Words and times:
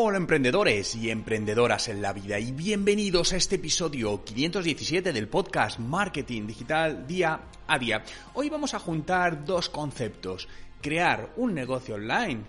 Hola 0.00 0.18
emprendedores 0.18 0.94
y 0.94 1.10
emprendedoras 1.10 1.88
en 1.88 2.00
la 2.00 2.12
vida 2.12 2.38
y 2.38 2.52
bienvenidos 2.52 3.32
a 3.32 3.36
este 3.36 3.56
episodio 3.56 4.22
517 4.22 5.12
del 5.12 5.26
podcast 5.26 5.80
Marketing 5.80 6.46
Digital 6.46 7.04
Día 7.04 7.40
a 7.66 7.78
Día. 7.80 8.04
Hoy 8.34 8.48
vamos 8.48 8.74
a 8.74 8.78
juntar 8.78 9.44
dos 9.44 9.68
conceptos, 9.68 10.46
crear 10.80 11.32
un 11.36 11.52
negocio 11.52 11.96
online 11.96 12.42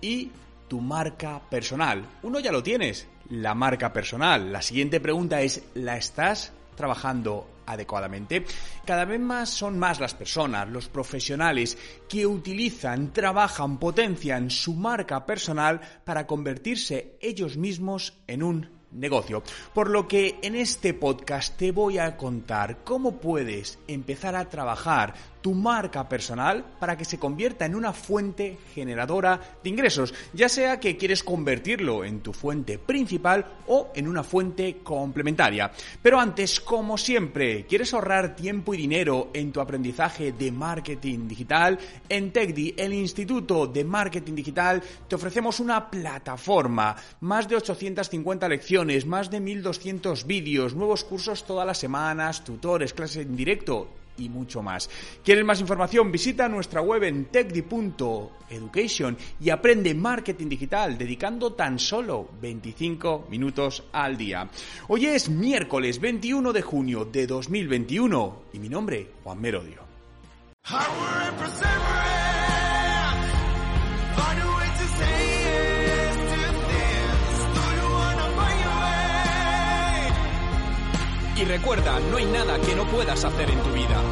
y 0.00 0.32
tu 0.66 0.80
marca 0.80 1.40
personal. 1.48 2.04
Uno 2.24 2.40
ya 2.40 2.50
lo 2.50 2.64
tienes, 2.64 3.06
la 3.30 3.54
marca 3.54 3.92
personal. 3.92 4.52
La 4.52 4.60
siguiente 4.60 4.98
pregunta 4.98 5.40
es, 5.40 5.62
¿la 5.74 5.96
estás 5.96 6.52
trabajando 6.78 7.58
adecuadamente. 7.66 8.46
Cada 8.86 9.04
vez 9.04 9.20
más 9.20 9.50
son 9.50 9.78
más 9.78 10.00
las 10.00 10.14
personas, 10.14 10.68
los 10.68 10.88
profesionales 10.88 11.76
que 12.08 12.26
utilizan, 12.26 13.12
trabajan, 13.12 13.78
potencian 13.78 14.50
su 14.50 14.72
marca 14.72 15.26
personal 15.26 15.80
para 16.04 16.26
convertirse 16.26 17.18
ellos 17.20 17.58
mismos 17.58 18.14
en 18.26 18.42
un 18.42 18.78
negocio. 18.92 19.42
Por 19.74 19.90
lo 19.90 20.08
que 20.08 20.38
en 20.42 20.54
este 20.54 20.94
podcast 20.94 21.56
te 21.58 21.72
voy 21.72 21.98
a 21.98 22.16
contar 22.16 22.84
cómo 22.84 23.20
puedes 23.20 23.78
empezar 23.86 24.34
a 24.34 24.48
trabajar 24.48 25.14
tu 25.48 25.54
marca 25.54 26.06
personal 26.06 26.62
para 26.78 26.94
que 26.94 27.06
se 27.06 27.18
convierta 27.18 27.64
en 27.64 27.74
una 27.74 27.94
fuente 27.94 28.58
generadora 28.74 29.40
de 29.64 29.70
ingresos, 29.70 30.12
ya 30.34 30.46
sea 30.46 30.78
que 30.78 30.98
quieres 30.98 31.24
convertirlo 31.24 32.04
en 32.04 32.20
tu 32.20 32.34
fuente 32.34 32.78
principal 32.78 33.46
o 33.66 33.90
en 33.94 34.08
una 34.08 34.22
fuente 34.22 34.80
complementaria. 34.82 35.72
Pero 36.02 36.20
antes, 36.20 36.60
como 36.60 36.98
siempre, 36.98 37.64
¿quieres 37.64 37.94
ahorrar 37.94 38.36
tiempo 38.36 38.74
y 38.74 38.76
dinero 38.76 39.30
en 39.32 39.50
tu 39.50 39.62
aprendizaje 39.62 40.32
de 40.32 40.52
marketing 40.52 41.26
digital? 41.26 41.78
En 42.10 42.30
TechDi, 42.30 42.74
el 42.76 42.92
Instituto 42.92 43.66
de 43.66 43.84
Marketing 43.84 44.34
Digital, 44.34 44.82
te 45.08 45.14
ofrecemos 45.14 45.60
una 45.60 45.88
plataforma, 45.88 46.94
más 47.20 47.48
de 47.48 47.56
850 47.56 48.46
lecciones, 48.50 49.06
más 49.06 49.30
de 49.30 49.40
1200 49.40 50.26
vídeos, 50.26 50.74
nuevos 50.74 51.04
cursos 51.04 51.46
todas 51.46 51.66
las 51.66 51.78
semanas, 51.78 52.44
tutores, 52.44 52.92
clases 52.92 53.24
en 53.24 53.34
directo 53.34 53.88
y 54.18 54.28
mucho 54.28 54.62
más. 54.62 54.90
¿Quieres 55.24 55.44
más 55.44 55.60
información? 55.60 56.10
Visita 56.12 56.48
nuestra 56.48 56.80
web 56.80 57.04
en 57.04 57.26
techdi.education 57.26 59.16
y 59.40 59.50
aprende 59.50 59.94
marketing 59.94 60.48
digital 60.48 60.98
dedicando 60.98 61.52
tan 61.52 61.78
solo 61.78 62.28
25 62.40 63.26
minutos 63.30 63.84
al 63.92 64.16
día. 64.16 64.48
Hoy 64.88 65.06
es 65.06 65.28
miércoles 65.28 66.00
21 66.00 66.52
de 66.52 66.62
junio 66.62 67.04
de 67.04 67.26
2021 67.26 68.42
y 68.52 68.58
mi 68.58 68.68
nombre, 68.68 69.12
Juan 69.22 69.40
Merodio. 69.40 69.88
Y 81.40 81.44
recuerda, 81.44 82.00
no 82.00 82.16
hay 82.16 82.24
nada 82.24 82.60
que 82.60 82.74
no 82.74 82.84
puedas 82.90 83.24
hacer 83.24 83.48
en 83.48 83.62
tu 83.62 83.70
vida. 83.70 84.02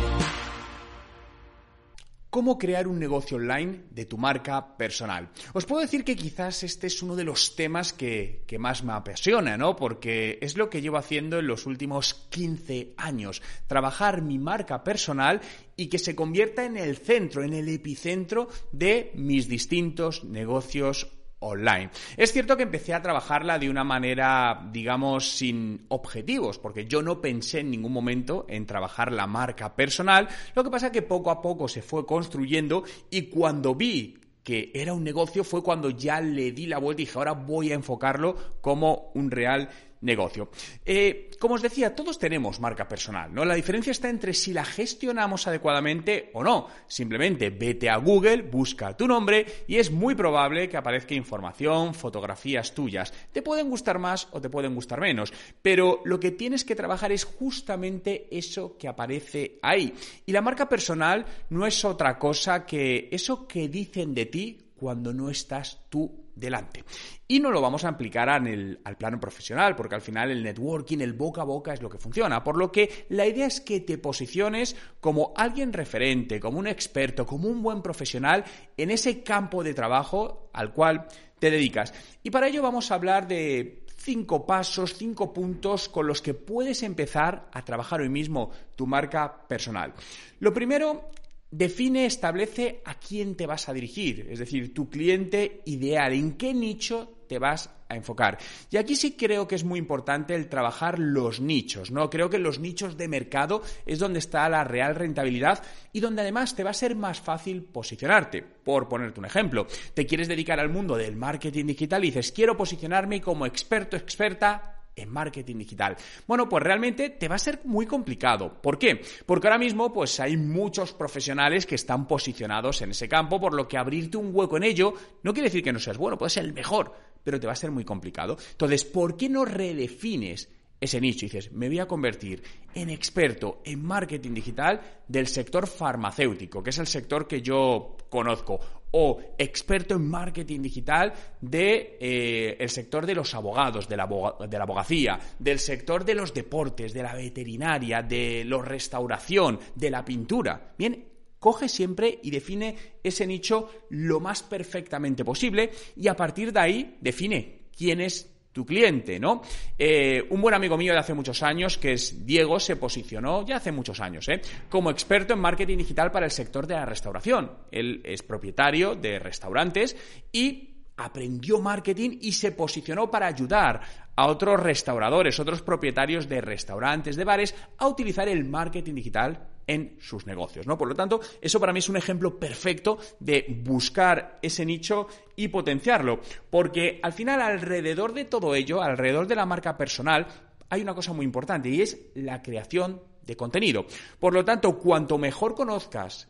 ¿Cómo 2.31 2.57
crear 2.57 2.87
un 2.87 3.01
negocio 3.01 3.37
online 3.39 3.87
de 3.91 4.05
tu 4.05 4.17
marca 4.17 4.77
personal? 4.77 5.31
Os 5.53 5.65
puedo 5.65 5.81
decir 5.81 6.05
que 6.05 6.15
quizás 6.15 6.63
este 6.63 6.87
es 6.87 7.03
uno 7.03 7.17
de 7.17 7.25
los 7.25 7.57
temas 7.57 7.93
que, 7.93 8.45
que, 8.47 8.61
más 8.61 8.85
me 8.85 8.93
apasiona, 8.93 9.57
¿no? 9.57 9.75
Porque 9.75 10.39
es 10.41 10.57
lo 10.57 10.71
que 10.71 10.81
llevo 10.81 10.99
haciendo 10.99 11.41
en 11.41 11.49
los 11.49 11.67
últimos 11.67 12.15
15 12.31 12.95
años. 12.97 13.43
Trabajar 13.67 14.23
mi 14.23 14.39
marca 14.39 14.85
personal 14.85 15.41
y 15.77 15.89
que 15.89 15.99
se 15.99 16.15
convierta 16.15 16.65
en 16.65 16.77
el 16.77 16.97
centro, 16.97 17.43
en 17.43 17.55
el 17.55 17.69
epicentro 17.69 18.49
de 18.71 19.11
mis 19.17 19.49
distintos 19.49 20.23
negocios 20.23 21.09
online. 21.41 21.91
Es 22.17 22.33
cierto 22.33 22.57
que 22.57 22.63
empecé 22.63 22.95
a 22.95 23.03
trabajarla 23.03 23.59
de 23.59 23.71
una 23.71 23.85
manera, 23.85 24.69
digamos, 24.73 25.29
sin 25.31 25.87
objetivos, 25.89 26.59
porque 26.59 26.87
yo 26.87 27.03
no 27.03 27.21
pensé 27.21 27.61
en 27.61 27.71
ningún 27.71 27.93
momento 27.93 28.47
en 28.49 28.67
trabajar 28.67 29.13
la 29.13 29.27
marca 29.27 29.77
personal, 29.77 30.29
lo 30.55 30.65
que 30.65 30.71
pasa 30.71 30.93
que 30.93 31.03
poco 31.03 31.31
a 31.31 31.43
poco 31.43 31.69
se 31.69 31.83
fue 31.83 32.07
construyendo 32.07 32.85
y 33.11 33.23
cuando 33.23 33.75
vi 33.75 34.19
que 34.47 34.71
era 34.75 34.95
un 34.95 35.03
negocio 35.03 35.43
fue 35.43 35.61
cuando 35.61 35.91
ya 35.91 36.21
le 36.21 36.53
di 36.53 36.67
la 36.67 36.79
vuelta 36.79 37.03
y 37.03 37.05
dije, 37.07 37.19
ahora 37.19 37.33
voy 37.33 37.73
a 37.73 37.75
enfocarlo 37.75 38.37
como 38.61 39.11
un 39.15 39.33
real 39.33 39.69
negocio. 40.01 40.51
Eh, 40.85 41.31
como 41.39 41.55
os 41.55 41.63
decía, 41.63 41.95
todos 41.95 42.19
tenemos 42.19 42.61
marca 42.61 42.89
personal, 42.89 43.33
¿no? 43.33 43.45
La 43.45 43.55
diferencia 43.55 43.91
está 43.91 44.09
entre 44.09 44.35
si 44.35 44.53
la 44.53 44.65
gestionamos 44.65 45.47
adecuadamente 45.47 46.31
o 46.35 46.43
no. 46.43 46.69
Simplemente 46.87 47.51
vete 47.51 47.91
a 47.91 47.97
Google, 47.97 48.43
busca 48.43 48.97
tu 48.97 49.07
nombre 49.07 49.65
y 49.67 49.77
es 49.77 49.91
muy 49.91 50.15
probable 50.15 50.69
que 50.69 50.77
aparezca 50.77 51.15
información, 51.15 51.95
fotografías 51.95 52.75
tuyas. 52.75 53.13
Te 53.33 53.43
pueden 53.43 53.69
gustar 53.69 53.99
más 53.99 54.29
o 54.33 54.41
te 54.41 54.51
pueden 54.51 54.75
gustar 54.75 55.01
menos, 55.01 55.33
pero 55.63 56.01
lo 56.05 56.21
que 56.21 56.31
tienes 56.31 56.65
que 56.65 56.77
trabajar 56.77 57.13
es 57.13 57.25
justamente 57.25 58.29
eso 58.31 58.77
que 58.79 58.89
aparece 58.89 59.59
ahí. 59.63 59.95
Y 60.25 60.33
la 60.33 60.43
marca 60.43 60.69
personal 60.69 61.25
no 61.51 61.67
es 61.67 61.85
otra 61.85 62.19
cosa 62.19 62.65
que 62.65 63.09
eso 63.11 63.47
que 63.47 63.69
dicen 63.69 64.15
de 64.15 64.27
ti 64.27 64.66
cuando 64.77 65.13
no 65.13 65.31
estás 65.31 65.87
tú 65.89 66.27
delante. 66.35 66.85
Y 67.27 67.41
no 67.41 67.51
lo 67.51 67.61
vamos 67.61 67.85
a 67.85 67.89
aplicar 67.89 68.29
el, 68.47 68.79
al 68.85 68.97
plano 68.97 69.19
profesional, 69.19 69.75
porque 69.75 69.95
al 69.95 70.03
final 70.03 70.31
el 70.31 70.43
networking, 70.43 70.99
el 70.99 71.15
boca 71.15 71.41
a 71.41 71.45
boca 71.45 71.73
es 71.73 71.83
lo 71.83 71.89
que 71.89 71.99
funciona. 71.99 72.45
Por 72.45 72.57
lo 72.57 72.71
que 72.71 73.07
la 73.09 73.27
idea 73.27 73.47
es 73.47 73.61
que 73.61 73.81
te 73.81 73.99
posiciones 73.99 74.77
como 75.01 75.33
alguien 75.37 75.73
referente, 75.73 76.39
como 76.39 76.59
un 76.59 76.67
experto, 76.67 77.27
como 77.27 77.49
un 77.49 77.63
buen 77.63 77.83
profesional 77.83 78.45
en 78.77 78.91
ese 78.91 79.23
campo 79.23 79.65
de 79.65 79.75
trabajo 79.75 80.51
al 80.53 80.73
cual 80.73 81.07
te 81.39 81.51
dedicas. 81.51 81.93
Y 82.23 82.31
para 82.31 82.49
ello 82.49 82.63
vamos 82.63 82.91
a 82.91 82.95
hablar 82.95 83.27
de 83.27 83.83
cinco 83.97 84.47
pasos, 84.47 84.95
cinco 84.95 85.33
puntos 85.33 85.89
con 85.89 86.07
los 86.07 86.23
que 86.23 86.35
puedes 86.35 86.83
empezar 86.83 87.49
a 87.53 87.65
trabajar 87.65 88.01
hoy 88.01 88.09
mismo 88.09 88.51
tu 88.77 88.87
marca 88.87 89.47
personal. 89.49 89.95
Lo 90.39 90.53
primero 90.53 91.11
Define, 91.51 92.07
establece 92.07 92.83
a 92.85 92.99
quién 92.99 93.37
te 93.37 93.47
vas 93.47 93.69
a 93.69 93.73
dirigir, 93.73 94.27
es 94.31 94.41
decir, 94.41 94.75
tu 94.75 94.91
cliente 94.91 95.63
ideal, 95.67 96.13
en 96.13 96.33
qué 96.33 96.53
nicho 96.53 97.17
te 97.29 97.39
vas 97.39 97.71
a 97.89 97.95
enfocar. 97.95 98.39
Y 98.71 98.77
aquí 98.77 98.97
sí 98.97 99.13
creo 99.17 99.47
que 99.47 99.55
es 99.55 99.65
muy 99.65 99.79
importante 99.79 100.35
el 100.35 100.49
trabajar 100.49 100.99
los 100.99 101.41
nichos, 101.41 101.91
¿no? 101.91 102.11
Creo 102.11 102.29
que 102.31 102.39
los 102.39 102.59
nichos 102.59 102.97
de 102.97 103.09
mercado 103.09 103.63
es 103.85 103.99
donde 103.99 104.19
está 104.19 104.49
la 104.49 104.65
real 104.65 104.97
rentabilidad 104.97 105.63
y 105.93 106.01
donde 106.01 106.23
además 106.23 106.57
te 106.57 106.65
va 106.65 106.71
a 106.71 106.75
ser 106.75 106.97
más 106.97 107.21
fácil 107.21 107.63
posicionarte. 107.63 108.43
Por 108.43 108.89
ponerte 108.89 109.21
un 109.21 109.27
ejemplo, 109.27 109.67
te 109.95 110.07
quieres 110.07 110.29
dedicar 110.29 110.59
al 110.59 110.69
mundo 110.69 110.97
del 110.97 111.17
marketing 111.17 111.67
digital 111.67 112.05
y 112.05 112.09
dices, 112.09 112.33
quiero 112.33 112.57
posicionarme 112.57 113.21
como 113.21 113.47
experto, 113.47 113.97
experta 113.97 114.76
en 114.97 115.11
marketing 115.11 115.59
digital. 115.59 115.97
Bueno, 116.27 116.49
pues 116.49 116.65
realmente 116.65 117.11
te 117.11 117.29
va 117.29 117.35
a 117.35 117.39
ser 117.39 117.61
muy 117.65 117.87
complicado. 117.87 118.61
¿Por 118.61 118.79
qué? 118.79 119.03
Porque 119.27 119.47
ahora 119.47 119.59
mismo 119.59 119.93
pues 119.93 120.19
hay 120.21 120.37
muchos 120.39 120.95
profesionales 120.95 121.67
que 121.67 121.75
están 121.75 122.09
posicionados 122.09 122.81
en 122.81 122.91
ese 122.91 123.09
campo, 123.09 123.39
por 123.39 123.55
lo 123.55 123.69
que 123.69 123.77
abrirte 123.77 124.17
un 124.17 124.31
hueco 124.35 124.57
en 124.57 124.65
ello 124.65 124.95
no 125.23 125.33
quiere 125.33 125.49
decir 125.49 125.63
que 125.63 125.73
no 125.73 125.79
seas 125.79 125.99
bueno, 125.99 126.17
puedes 126.17 126.33
ser 126.33 126.45
el 126.45 126.53
mejor, 126.53 126.95
pero 127.23 127.39
te 127.39 127.47
va 127.47 127.53
a 127.53 127.57
ser 127.57 127.71
muy 127.71 127.85
complicado. 127.85 128.37
Entonces, 128.53 128.85
¿por 128.85 129.17
qué 129.17 129.29
no 129.29 129.45
redefines 129.45 130.49
ese 130.81 131.01
nicho 131.01 131.27
y 131.27 131.29
dices, 131.29 131.53
me 131.53 131.69
voy 131.69 131.79
a 131.79 131.87
convertir 131.87 132.43
en 132.75 132.91
experto 132.91 133.63
en 133.65 133.83
marketing 133.83 134.35
digital 134.35 134.81
del 135.09 135.27
sector 135.27 135.67
farmacéutico, 135.67 136.63
que 136.63 136.71
es 136.71 136.79
el 136.79 136.87
sector 136.87 137.27
que 137.27 137.41
yo 137.41 137.97
conozco, 138.11 138.61
o 138.93 139.21
experto 139.39 139.95
en 139.95 140.09
marketing 140.09 140.63
digital 140.63 141.13
del 141.41 141.51
de, 141.51 141.99
eh, 142.01 142.57
el 142.61 142.71
sector 142.71 143.05
de 143.05 143.15
los 143.15 143.35
abogados, 143.35 143.89
de 143.89 143.97
la, 143.97 144.07
de 144.07 144.59
la 144.59 144.65
abogacía, 144.65 145.19
del 145.39 145.59
sector 145.59 146.05
de 146.05 146.15
los 146.15 146.33
deportes, 146.33 146.93
de 146.93 147.03
la 147.03 147.15
veterinaria, 147.15 148.03
de 148.03 148.45
la 148.45 148.63
restauración, 148.63 149.59
de 149.75 149.91
la 149.91 150.05
pintura. 150.05 150.75
Bien, 150.79 151.05
coge 151.39 151.69
siempre 151.69 152.21
y 152.23 152.31
define 152.31 152.77
ese 153.03 153.27
nicho 153.27 153.71
lo 153.91 154.21
más 154.21 154.43
perfectamente 154.43 155.25
posible 155.25 155.71
y 155.97 156.09
a 156.09 156.17
partir 156.17 156.53
de 156.53 156.61
ahí 156.61 156.97
define 157.01 157.67
quién 157.77 158.01
es 158.01 158.36
tu 158.57 158.65
cliente, 158.65 159.21
¿no? 159.21 159.43
Eh, 159.79 160.27
un 160.31 160.41
buen 160.41 160.55
amigo 160.55 160.79
mío 160.79 160.95
de 160.95 160.99
hace 160.99 161.13
muchos 161.13 161.43
años, 161.43 161.77
que 161.77 161.93
es 161.93 162.25
Diego, 162.25 162.59
se 162.59 162.77
posicionó, 162.77 163.45
ya 163.45 163.57
hace 163.57 163.71
muchos 163.71 164.01
años, 164.01 164.27
¿eh? 164.31 164.41
como 164.71 164.91
experto 164.91 165.35
en 165.35 165.41
marketing 165.41 165.77
digital 165.77 166.11
para 166.11 166.25
el 166.25 166.33
sector 166.33 166.67
de 166.67 166.73
la 166.73 166.87
restauración. 166.87 167.53
Él 167.71 168.01
es 168.03 168.23
propietario 168.23 168.95
de 168.95 169.19
restaurantes 169.19 169.95
y 170.33 170.76
aprendió 170.97 171.61
marketing 171.61 172.19
y 172.23 172.33
se 172.33 172.53
posicionó 172.53 173.11
para 173.11 173.27
ayudar 173.27 173.81
a 174.15 174.27
otros 174.27 174.61
restauradores, 174.61 175.39
otros 175.39 175.63
propietarios 175.63 176.29
de 176.29 176.41
restaurantes, 176.41 177.17
de 177.17 177.25
bares, 177.25 177.55
a 177.79 177.87
utilizar 177.87 178.29
el 178.29 178.45
marketing 178.45 178.95
digital 178.95 179.49
en 179.67 179.97
sus 180.01 180.27
negocios, 180.27 180.67
¿no? 180.67 180.79
Por 180.79 180.89
lo 180.89 180.95
tanto, 180.95 181.21
eso 181.41 181.61
para 181.61 181.73
mí 181.73 181.81
es 181.81 181.89
un 181.89 181.97
ejemplo 181.97 182.39
perfecto 182.39 182.99
de 183.19 183.63
buscar 183.65 184.39
ese 184.41 184.65
nicho 184.65 185.09
y 185.35 185.49
potenciarlo, 185.49 186.21
porque 186.51 187.01
al 187.03 187.13
final 187.13 187.43
alrededor 187.43 188.15
de 188.15 188.25
todo 188.25 188.55
ello, 188.55 188.81
alrededor 188.81 189.27
de 189.27 189.35
la 189.35 189.47
marca 189.47 189.77
personal, 189.77 190.27
hay 190.69 190.83
una 190.83 190.95
cosa 190.95 191.13
muy 191.13 191.25
importante 191.25 191.69
y 191.69 191.83
es 191.83 191.99
la 192.15 192.43
creación 192.43 193.03
de 193.25 193.37
contenido. 193.37 193.87
Por 194.19 194.33
lo 194.33 194.45
tanto, 194.45 194.79
cuanto 194.79 195.19
mejor 195.19 195.55
conozcas 195.55 196.29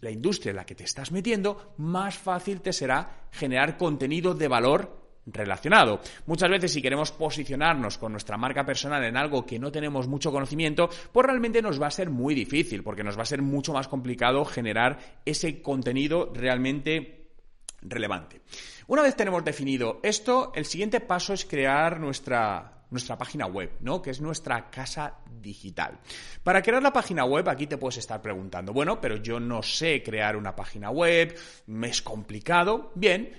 la 0.00 0.10
industria 0.10 0.50
en 0.50 0.56
la 0.56 0.66
que 0.66 0.74
te 0.74 0.84
estás 0.84 1.12
metiendo, 1.12 1.74
más 1.78 2.16
fácil 2.16 2.60
te 2.60 2.72
será 2.72 3.28
generar 3.30 3.76
contenido 3.76 4.34
de 4.34 4.48
valor 4.48 4.98
relacionado. 5.32 6.00
Muchas 6.26 6.50
veces 6.50 6.72
si 6.72 6.82
queremos 6.82 7.12
posicionarnos 7.12 7.98
con 7.98 8.12
nuestra 8.12 8.36
marca 8.36 8.64
personal 8.64 9.04
en 9.04 9.16
algo 9.16 9.44
que 9.44 9.58
no 9.58 9.70
tenemos 9.70 10.06
mucho 10.06 10.32
conocimiento, 10.32 10.88
pues 11.12 11.26
realmente 11.26 11.62
nos 11.62 11.80
va 11.80 11.88
a 11.88 11.92
ser 11.92 12.10
muy 12.10 12.34
difícil, 12.34 12.82
porque 12.82 13.04
nos 13.04 13.18
va 13.18 13.22
a 13.22 13.26
ser 13.26 13.42
mucho 13.42 13.72
más 13.72 13.88
complicado 13.88 14.44
generar 14.44 14.98
ese 15.24 15.60
contenido 15.60 16.32
realmente 16.34 17.32
relevante. 17.82 18.40
Una 18.86 19.02
vez 19.02 19.16
tenemos 19.16 19.44
definido 19.44 20.00
esto, 20.02 20.52
el 20.54 20.64
siguiente 20.64 21.00
paso 21.00 21.34
es 21.34 21.44
crear 21.44 22.00
nuestra 22.00 22.77
nuestra 22.90 23.18
página 23.18 23.46
web, 23.46 23.72
¿no? 23.80 24.00
Que 24.00 24.10
es 24.10 24.20
nuestra 24.20 24.70
casa 24.70 25.18
digital. 25.40 25.98
Para 26.42 26.62
crear 26.62 26.82
la 26.82 26.92
página 26.92 27.24
web, 27.24 27.48
aquí 27.48 27.66
te 27.66 27.78
puedes 27.78 27.98
estar 27.98 28.20
preguntando, 28.22 28.72
bueno, 28.72 29.00
pero 29.00 29.16
yo 29.16 29.38
no 29.40 29.62
sé 29.62 30.02
crear 30.02 30.36
una 30.36 30.56
página 30.56 30.90
web, 30.90 31.36
me 31.66 31.88
es 31.88 32.02
complicado. 32.02 32.92
Bien, 32.94 33.32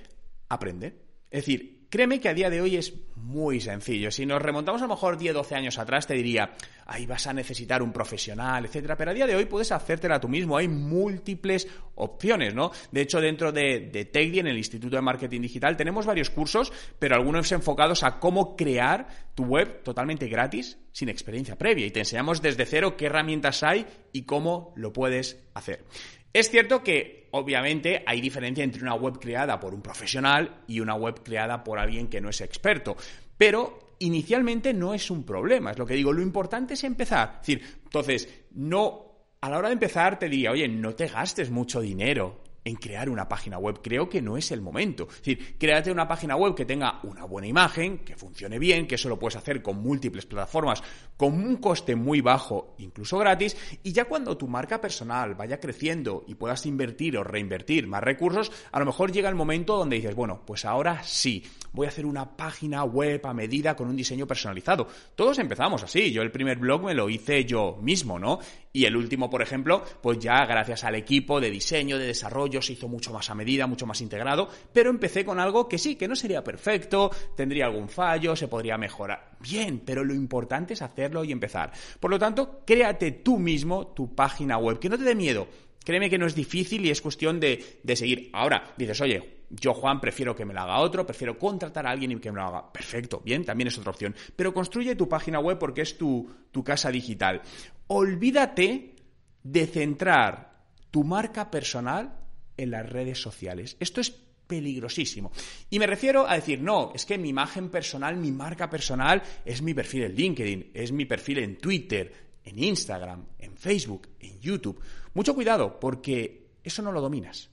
aprende. 0.48 0.96
Es 1.30 1.46
decir, 1.46 1.80
Créeme 1.90 2.20
que 2.20 2.30
a 2.30 2.36
día 2.36 2.52
de 2.52 2.62
hoy 2.62 2.76
es 2.76 2.94
muy 3.16 3.60
sencillo. 3.60 4.12
Si 4.12 4.24
nos 4.24 4.42
remontamos 4.42 4.80
a 4.82 4.86
lo 4.86 4.94
mejor 4.94 5.18
10, 5.18 5.34
12 5.34 5.56
años 5.56 5.80
atrás, 5.80 6.06
te 6.06 6.14
diría, 6.14 6.54
ahí 6.90 7.06
vas 7.06 7.28
a 7.28 7.34
necesitar 7.34 7.84
un 7.84 7.94
profesional, 7.94 8.66
etcétera. 8.66 8.98
Pero 8.98 9.12
a 9.12 9.14
día 9.14 9.28
de 9.28 9.36
hoy 9.36 9.46
puedes 9.46 9.72
hacértela 9.72 10.20
tú 10.20 10.28
mismo. 10.28 10.58
Hay 10.58 10.68
múltiples 10.68 11.68
opciones, 11.96 12.56
¿no? 12.56 12.72
De 12.92 13.02
hecho, 13.02 13.22
dentro 13.22 13.52
de, 13.52 13.92
de 13.92 14.10
en 14.12 14.48
el 14.48 14.58
Instituto 14.58 14.96
de 14.96 15.02
Marketing 15.02 15.42
Digital, 15.42 15.78
tenemos 15.78 16.06
varios 16.06 16.30
cursos, 16.30 16.74
pero 16.98 17.16
algunos 17.16 17.52
enfocados 17.52 18.04
a 18.04 18.20
cómo 18.20 18.56
crear 18.56 19.08
tu 19.36 19.46
web 19.46 19.84
totalmente 19.84 20.28
gratis, 20.28 20.78
sin 20.92 21.10
experiencia 21.10 21.58
previa. 21.58 21.86
Y 21.86 21.92
te 21.92 22.00
enseñamos 22.00 22.42
desde 22.42 22.66
cero 22.66 22.98
qué 22.98 23.06
herramientas 23.06 23.62
hay 23.64 23.86
y 24.12 24.24
cómo 24.24 24.74
lo 24.76 24.92
puedes 24.92 25.40
hacer. 25.54 25.86
Es 26.34 26.50
cierto 26.50 26.84
que, 26.84 27.28
obviamente, 27.32 28.04
hay 28.06 28.20
diferencia 28.20 28.64
entre 28.64 28.82
una 28.82 28.96
web 28.96 29.20
creada 29.20 29.60
por 29.60 29.74
un 29.74 29.82
profesional 29.82 30.62
y 30.68 30.80
una 30.80 30.96
web 30.96 31.22
creada 31.24 31.64
por 31.64 31.80
alguien 31.80 32.08
que 32.08 32.22
no 32.22 32.30
es 32.30 32.42
experto, 32.42 32.98
pero 33.38 33.89
inicialmente 34.00 34.74
no 34.74 34.94
es 34.94 35.12
un 35.12 35.24
problema, 35.24 35.72
es 35.72 35.78
lo 35.78 35.86
que 35.86 35.94
digo, 35.94 36.12
lo 36.12 36.22
importante 36.22 36.74
es 36.74 36.84
empezar. 36.84 37.40
Es 37.42 37.48
decir, 37.48 37.80
entonces, 37.84 38.28
no, 38.52 39.26
a 39.42 39.50
la 39.50 39.58
hora 39.58 39.70
de 39.70 39.74
empezar 39.74 40.18
te 40.18 40.30
diría, 40.30 40.52
oye, 40.52 40.68
no 40.68 40.96
te 40.96 41.08
gastes 41.08 41.50
mucho 41.50 41.82
dinero 41.82 42.42
en 42.64 42.76
crear 42.76 43.10
una 43.10 43.28
página 43.28 43.58
web. 43.58 43.80
Creo 43.82 44.10
que 44.10 44.22
no 44.22 44.38
es 44.38 44.52
el 44.52 44.62
momento. 44.62 45.08
Es 45.10 45.18
decir, 45.18 45.58
créate 45.58 45.92
una 45.92 46.08
página 46.08 46.36
web 46.36 46.56
que 46.56 46.66
tenga 46.66 47.00
una 47.04 47.26
buena 47.26 47.48
imagen, 47.48 48.00
que 48.00 48.16
funcione 48.16 48.60
bien, 48.60 48.88
que 48.88 48.96
eso 48.96 49.10
lo 49.10 49.20
puedes 49.20 49.36
hacer 49.36 49.62
con 49.62 49.82
múltiples 49.82 50.26
plataformas, 50.26 50.84
con 51.18 51.34
un 51.34 51.58
coste 51.58 51.96
muy 51.96 52.22
bajo, 52.22 52.76
incluso 52.78 53.18
gratis, 53.18 53.58
y 53.84 53.92
ya 53.92 54.06
cuando 54.06 54.38
tu 54.38 54.48
marca 54.48 54.80
personal 54.82 55.36
vaya 55.36 55.60
creciendo 55.60 56.24
y 56.28 56.36
puedas 56.36 56.66
invertir 56.66 57.18
o 57.18 57.24
reinvertir 57.24 57.88
más 57.88 58.04
recursos, 58.04 58.52
a 58.72 58.80
lo 58.80 58.86
mejor 58.86 59.12
llega 59.12 59.30
el 59.30 59.36
momento 59.36 59.78
donde 59.78 59.98
dices, 59.98 60.16
bueno, 60.16 60.44
pues 60.46 60.66
ahora 60.66 61.04
sí, 61.04 61.44
voy 61.72 61.86
a 61.86 61.90
hacer 61.90 62.06
una 62.06 62.36
página 62.36 62.84
web 62.84 63.26
a 63.26 63.34
medida 63.34 63.76
con 63.76 63.88
un 63.88 63.96
diseño 63.96 64.28
personalizado. 64.28 64.88
Todos 65.16 65.40
empezamos 65.40 65.84
así. 65.84 66.12
Yo 66.12 66.22
el 66.22 66.32
primer 66.32 66.58
blog 66.58 66.84
me 66.84 66.94
lo 66.94 67.10
hice 67.10 67.46
yo 67.46 67.78
mismo, 67.82 68.20
¿no? 68.20 68.40
Y 68.72 68.86
el 68.86 68.96
último, 68.96 69.30
por 69.30 69.42
ejemplo, 69.42 69.84
pues 70.02 70.20
ya 70.20 70.46
gracias 70.46 70.84
al 70.84 70.96
equipo 70.96 71.40
de 71.40 71.50
diseño, 71.50 71.98
de 71.98 72.06
desarrollo, 72.50 72.62
se 72.62 72.74
hizo 72.74 72.88
mucho 72.88 73.14
más 73.14 73.30
a 73.30 73.36
medida, 73.36 73.68
mucho 73.68 73.86
más 73.86 74.02
integrado, 74.02 74.50
pero 74.74 74.90
empecé 74.90 75.24
con 75.24 75.40
algo 75.40 75.68
que 75.68 75.78
sí, 75.78 75.96
que 75.96 76.08
no 76.08 76.16
sería 76.16 76.44
perfecto, 76.44 77.12
tendría 77.36 77.66
algún 77.66 77.90
fallo, 77.90 78.36
se 78.36 78.48
podría 78.48 78.78
mejorar. 78.78 79.32
Bien, 79.40 79.82
pero 79.86 80.04
lo 80.04 80.14
importante 80.14 80.74
es 80.74 80.82
hacerlo 80.82 81.24
y 81.24 81.32
empezar. 81.32 81.72
Por 82.00 82.12
lo 82.12 82.20
tanto, 82.20 82.64
créate 82.66 83.12
tú 83.12 83.38
mismo 83.38 83.88
tu 83.88 84.16
página 84.16 84.58
web, 84.58 84.80
que 84.80 84.90
no 84.90 84.98
te 84.98 85.04
dé 85.04 85.16
miedo. 85.16 85.48
Créeme 85.84 86.10
que 86.10 86.18
no 86.18 86.26
es 86.26 86.36
difícil 86.36 86.86
y 86.86 86.90
es 86.90 87.02
cuestión 87.02 87.40
de, 87.40 87.80
de 87.84 87.96
seguir. 87.96 88.30
Ahora, 88.34 88.74
dices, 88.78 89.00
oye, 89.02 89.46
yo, 89.50 89.74
Juan, 89.74 90.00
prefiero 90.00 90.36
que 90.36 90.46
me 90.46 90.54
lo 90.54 90.60
haga 90.60 90.80
otro, 90.80 91.06
prefiero 91.06 91.40
contratar 91.40 91.88
a 91.88 91.92
alguien 91.92 92.12
y 92.12 92.20
que 92.20 92.32
me 92.32 92.40
lo 92.40 92.46
haga. 92.46 92.72
Perfecto, 92.72 93.22
bien, 93.24 93.46
también 93.46 93.70
es 93.70 93.78
otra 93.78 93.92
opción. 93.92 94.14
Pero 94.36 94.54
construye 94.54 94.96
tu 94.96 95.08
página 95.08 95.40
web 95.40 95.58
porque 95.58 95.82
es 95.82 95.98
tu, 95.98 96.30
tu 96.52 96.64
casa 96.64 96.92
digital 96.92 97.42
olvídate 97.90 98.96
de 99.42 99.66
centrar 99.66 100.62
tu 100.92 101.04
marca 101.04 101.50
personal 101.50 102.20
en 102.62 102.72
las 102.72 102.90
redes 102.90 103.22
sociales. 103.22 103.78
Esto 103.80 104.02
es 104.02 104.12
peligrosísimo. 104.50 105.32
Y 105.70 105.78
me 105.78 105.86
refiero 105.86 106.28
a 106.28 106.34
decir, 106.34 106.60
no, 106.60 106.92
es 106.96 107.06
que 107.06 107.18
mi 107.18 107.30
imagen 107.30 107.70
personal, 107.70 108.18
mi 108.18 108.32
marca 108.32 108.70
personal 108.70 109.22
es 109.46 109.62
mi 109.62 109.76
perfil 109.76 110.04
en 110.04 110.16
LinkedIn, 110.16 110.72
es 110.74 110.92
mi 110.92 111.06
perfil 111.06 111.38
en 111.40 111.58
Twitter, 111.58 112.12
en 112.44 112.64
Instagram, 112.64 113.28
en 113.38 113.56
Facebook, 113.56 114.10
en 114.20 114.40
YouTube. 114.40 114.82
Mucho 115.14 115.36
cuidado, 115.36 115.80
porque 115.80 116.48
eso 116.64 116.82
no 116.82 116.92
lo 116.92 117.00
dominas. 117.00 117.52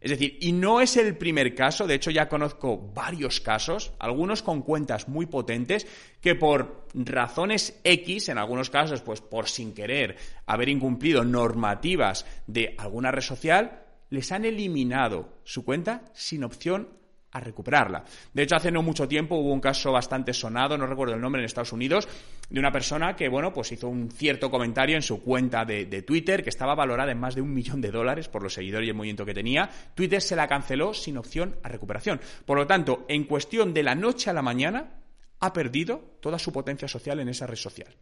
Es 0.00 0.10
decir, 0.10 0.38
y 0.40 0.52
no 0.52 0.80
es 0.80 0.96
el 0.96 1.16
primer 1.16 1.52
caso, 1.54 1.86
de 1.86 1.94
hecho 1.94 2.12
ya 2.12 2.28
conozco 2.28 2.78
varios 2.94 3.40
casos, 3.40 3.92
algunos 3.98 4.42
con 4.42 4.62
cuentas 4.62 5.08
muy 5.08 5.26
potentes, 5.26 5.84
que 6.20 6.36
por 6.36 6.86
razones 6.94 7.80
X, 7.82 8.28
en 8.28 8.38
algunos 8.38 8.70
casos, 8.70 9.00
pues 9.00 9.20
por 9.20 9.48
sin 9.48 9.74
querer 9.74 10.16
haber 10.46 10.68
incumplido 10.68 11.24
normativas 11.24 12.24
de 12.46 12.76
alguna 12.78 13.10
red 13.10 13.22
social, 13.22 13.85
les 14.10 14.32
han 14.32 14.44
eliminado 14.44 15.40
su 15.44 15.64
cuenta 15.64 16.04
sin 16.14 16.44
opción 16.44 16.88
a 17.32 17.40
recuperarla. 17.40 18.04
De 18.32 18.42
hecho, 18.42 18.56
hace 18.56 18.70
no 18.70 18.82
mucho 18.82 19.06
tiempo 19.06 19.36
hubo 19.36 19.52
un 19.52 19.60
caso 19.60 19.92
bastante 19.92 20.32
sonado, 20.32 20.78
no 20.78 20.86
recuerdo 20.86 21.14
el 21.14 21.20
nombre, 21.20 21.42
en 21.42 21.46
Estados 21.46 21.72
Unidos, 21.72 22.08
de 22.48 22.58
una 22.58 22.72
persona 22.72 23.14
que, 23.14 23.28
bueno, 23.28 23.52
pues 23.52 23.72
hizo 23.72 23.88
un 23.88 24.10
cierto 24.10 24.50
comentario 24.50 24.96
en 24.96 25.02
su 25.02 25.22
cuenta 25.22 25.64
de, 25.64 25.84
de, 25.84 26.02
Twitter 26.02 26.42
que 26.42 26.48
estaba 26.48 26.74
valorada 26.74 27.12
en 27.12 27.20
más 27.20 27.34
de 27.34 27.42
un 27.42 27.52
millón 27.52 27.80
de 27.80 27.90
dólares 27.90 28.28
por 28.28 28.42
los 28.42 28.54
seguidores 28.54 28.86
y 28.86 28.90
el 28.90 28.96
movimiento 28.96 29.26
que 29.26 29.34
tenía. 29.34 29.68
Twitter 29.94 30.22
se 30.22 30.36
la 30.36 30.48
canceló 30.48 30.94
sin 30.94 31.18
opción 31.18 31.56
a 31.62 31.68
recuperación. 31.68 32.20
Por 32.46 32.56
lo 32.56 32.66
tanto, 32.66 33.04
en 33.08 33.24
cuestión 33.24 33.74
de 33.74 33.82
la 33.82 33.94
noche 33.94 34.30
a 34.30 34.32
la 34.32 34.42
mañana, 34.42 35.02
ha 35.40 35.52
perdido 35.52 36.16
toda 36.20 36.38
su 36.38 36.52
potencia 36.52 36.88
social 36.88 37.20
en 37.20 37.28
esa 37.28 37.46
red 37.46 37.56
social. 37.56 37.94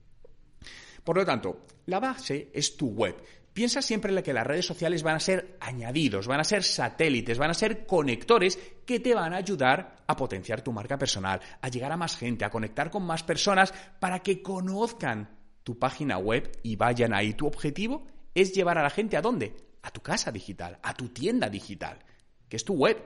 Por 1.03 1.17
lo 1.17 1.25
tanto, 1.25 1.67
la 1.87 2.01
base 2.01 2.51
es 2.53 2.77
tu 2.77 2.89
web. 2.89 3.17
Piensa 3.55 3.81
siempre 3.81 4.13
en 4.13 4.21
que 4.21 4.33
las 4.33 4.47
redes 4.47 4.67
sociales 4.67 5.05
van 5.05 5.15
a 5.15 5.21
ser 5.21 5.57
añadidos, 5.61 6.27
van 6.27 6.41
a 6.41 6.45
ser 6.45 6.65
satélites, 6.65 7.39
van 7.39 7.51
a 7.51 7.55
ser 7.55 7.87
conectores 7.87 8.59
que 8.85 8.99
te 8.99 9.15
van 9.15 9.33
a 9.33 9.37
ayudar 9.37 10.03
a 10.09 10.17
potenciar 10.17 10.63
tu 10.63 10.73
marca 10.73 10.99
personal, 10.99 11.41
a 11.61 11.69
llegar 11.69 11.93
a 11.93 11.97
más 11.97 12.17
gente, 12.17 12.45
a 12.45 12.51
conectar 12.51 12.91
con 12.91 13.05
más 13.05 13.23
personas 13.23 13.73
para 14.01 14.19
que 14.19 14.43
conozcan 14.43 15.39
tu 15.63 15.79
página 15.79 16.19
web 16.19 16.51
y 16.65 16.75
vayan 16.75 17.15
ahí. 17.15 17.35
Tu 17.35 17.47
objetivo 17.47 18.09
es 18.35 18.53
llevar 18.53 18.77
a 18.77 18.83
la 18.83 18.91
gente 18.91 19.17
a 19.17 19.23
dónde? 19.23 19.55
A 19.83 19.91
tu 19.91 20.01
casa 20.01 20.33
digital, 20.33 20.81
a 20.83 20.93
tu 20.95 21.11
tienda 21.11 21.49
digital, 21.49 22.01
que 22.49 22.57
es 22.57 22.65
tu 22.65 22.75
web. 22.75 22.99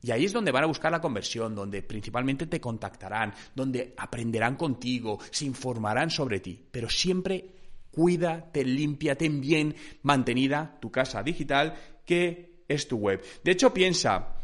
Y 0.00 0.12
ahí 0.12 0.24
es 0.24 0.32
donde 0.32 0.50
van 0.50 0.64
a 0.64 0.68
buscar 0.68 0.92
la 0.92 1.02
conversión, 1.02 1.54
donde 1.54 1.82
principalmente 1.82 2.46
te 2.46 2.58
contactarán, 2.58 3.34
donde 3.54 3.92
aprenderán 3.98 4.56
contigo, 4.56 5.18
se 5.30 5.44
informarán 5.44 6.08
sobre 6.08 6.40
ti, 6.40 6.58
pero 6.70 6.88
siempre 6.88 7.57
cuida, 7.98 8.52
ten 8.52 8.76
limpia, 8.76 9.18
ten 9.18 9.40
bien 9.40 9.74
mantenida 10.02 10.78
tu 10.80 10.92
casa 10.92 11.20
digital, 11.24 11.74
que 12.06 12.62
es 12.68 12.86
tu 12.86 12.96
web. 12.96 13.20
De 13.42 13.50
hecho, 13.50 13.74
piensa, 13.74 14.36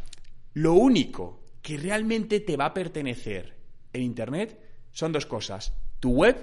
lo 0.54 0.75
único 0.75 1.44
que 1.62 1.76
realmente 1.76 2.40
te 2.40 2.56
va 2.56 2.66
a 2.66 2.75
pertenecer 2.75 3.56
en 3.92 4.02
Internet 4.02 4.58
son 4.90 5.12
dos 5.12 5.25
cosas, 5.26 5.73
tu 6.00 6.11
web 6.11 6.34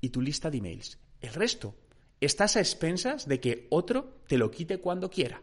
y 0.00 0.10
tu 0.10 0.22
lista 0.22 0.48
de 0.48 0.58
emails. 0.58 1.00
El 1.20 1.34
resto, 1.34 1.74
estás 2.20 2.54
a 2.54 2.60
expensas 2.60 3.26
de 3.26 3.40
que 3.40 3.66
otro 3.70 4.20
te 4.28 4.38
lo 4.38 4.48
quite 4.52 4.78
cuando 4.78 5.10
quiera. 5.10 5.42